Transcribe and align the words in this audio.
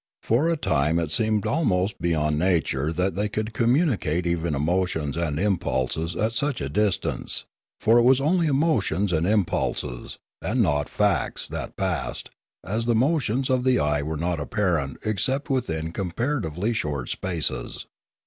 For 0.23 0.49
a 0.49 0.57
time 0.57 0.97
it 0.97 1.11
seemed 1.11 1.45
almost 1.45 2.01
beyond 2.01 2.39
nature 2.39 2.91
that 2.91 3.13
they 3.13 3.29
could 3.29 3.53
com 3.53 3.75
municate 3.75 4.25
even 4.25 4.55
emotions 4.55 5.15
and 5.15 5.37
impulses 5.39 6.15
at 6.15 6.31
such 6.31 6.59
a 6.59 6.69
dis 6.69 6.97
tance; 6.97 7.45
for 7.79 7.99
it 7.99 8.01
was 8.01 8.19
only 8.19 8.47
emotions 8.47 9.13
and 9.13 9.27
impulses, 9.27 10.17
and 10.41 10.59
not 10.63 10.89
facts, 10.89 11.47
that 11.49 11.77
passed, 11.77 12.31
as 12.65 12.87
the 12.87 12.95
motions 12.95 13.47
of 13.47 13.63
the 13.63 13.77
eye 13.77 14.01
were 14.01 14.17
not 14.17 14.39
apparent 14.39 14.97
except 15.05 15.51
within 15.51 15.91
comparatively 15.91 16.73
short 16.73 17.07
spaces. 17.09 17.85